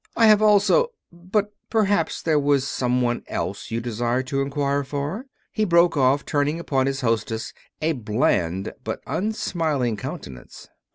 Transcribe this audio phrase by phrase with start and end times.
[0.17, 5.27] I have also But perhaps there was some one else you desired to inquire for,"
[5.51, 10.67] he broke off, turning upon his hostess a bland but unsmiling countenance.